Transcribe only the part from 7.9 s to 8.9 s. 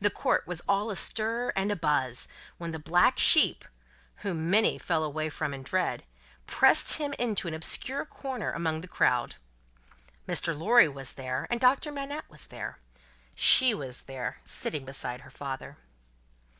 corner among the